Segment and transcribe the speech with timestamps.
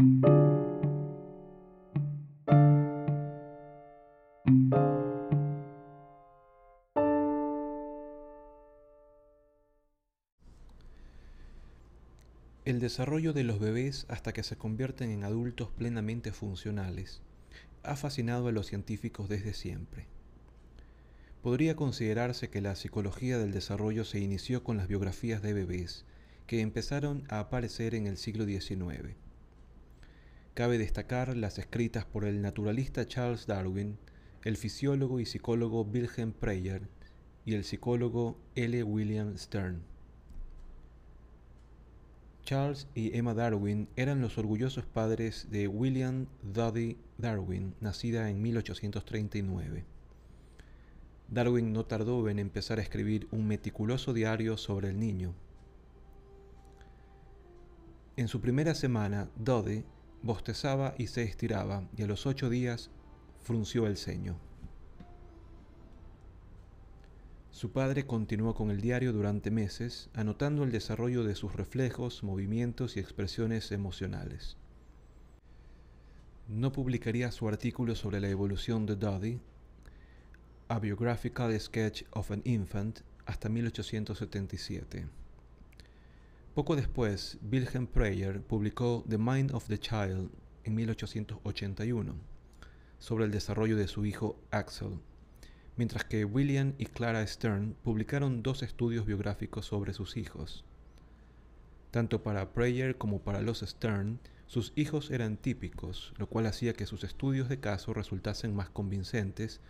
[0.00, 0.06] El
[12.80, 17.20] desarrollo de los bebés hasta que se convierten en adultos plenamente funcionales
[17.82, 20.06] ha fascinado a los científicos desde siempre.
[21.42, 26.06] Podría considerarse que la psicología del desarrollo se inició con las biografías de bebés,
[26.46, 29.14] que empezaron a aparecer en el siglo XIX.
[30.60, 33.96] Cabe destacar las escritas por el naturalista Charles Darwin,
[34.44, 36.86] el fisiólogo y psicólogo Wilhelm Preyer
[37.46, 38.82] y el psicólogo L.
[38.82, 39.80] William Stern.
[42.42, 49.86] Charles y Emma Darwin eran los orgullosos padres de William Dudley Darwin, nacida en 1839.
[51.30, 55.32] Darwin no tardó en empezar a escribir un meticuloso diario sobre el niño.
[58.18, 59.86] En su primera semana, Dudley
[60.22, 62.90] bostezaba y se estiraba, y a los ocho días
[63.42, 64.36] frunció el ceño.
[67.50, 72.96] Su padre continuó con el diario durante meses, anotando el desarrollo de sus reflejos, movimientos
[72.96, 74.56] y expresiones emocionales.
[76.48, 79.40] No publicaría su artículo sobre la evolución de Doddy,
[80.68, 85.19] A Biographical Sketch of an Infant, hasta 1877.
[86.60, 90.30] Poco después, Wilhelm Preyer publicó The Mind of the Child
[90.64, 92.14] en 1881,
[92.98, 94.98] sobre el desarrollo de su hijo Axel
[95.78, 100.66] mientras que William y Clara Stern publicaron dos estudios biográficos sobre sus hijos.
[101.92, 106.84] Tanto para Preyer como para los Stern, sus hijos eran típicos, lo cual hacía que
[106.84, 109.62] sus estudios de caso resultasen más convincentes,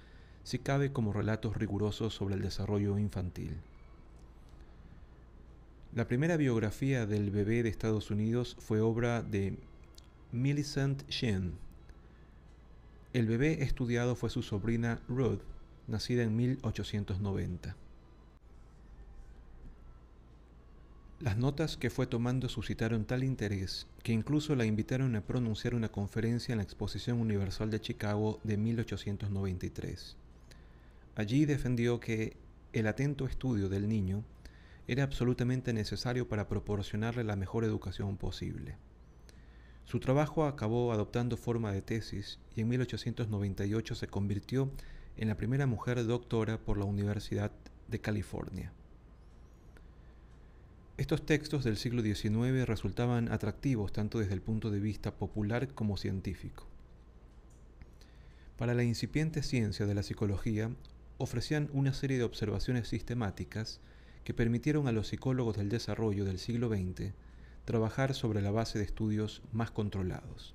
[0.42, 3.60] si cabe como relatos rigurosos sobre el desarrollo infantil.
[5.92, 9.56] La primera biografía del bebé de Estados Unidos fue obra de
[10.30, 11.54] Millicent Shen.
[13.12, 15.40] El bebé estudiado fue su sobrina Ruth,
[15.88, 17.74] nacida en 1890.
[21.18, 25.88] Las notas que fue tomando suscitaron tal interés que incluso la invitaron a pronunciar una
[25.88, 30.16] conferencia en la Exposición Universal de Chicago de 1893.
[31.16, 32.36] Allí defendió que
[32.72, 34.22] el atento estudio del niño
[34.90, 38.74] era absolutamente necesario para proporcionarle la mejor educación posible.
[39.84, 44.68] Su trabajo acabó adoptando forma de tesis y en 1898 se convirtió
[45.16, 47.52] en la primera mujer doctora por la Universidad
[47.86, 48.72] de California.
[50.96, 55.98] Estos textos del siglo XIX resultaban atractivos tanto desde el punto de vista popular como
[55.98, 56.66] científico.
[58.58, 60.68] Para la incipiente ciencia de la psicología,
[61.16, 63.80] ofrecían una serie de observaciones sistemáticas
[64.24, 67.12] que permitieron a los psicólogos del desarrollo del siglo XX
[67.64, 70.54] trabajar sobre la base de estudios más controlados.